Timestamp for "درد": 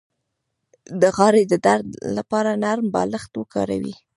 1.65-1.87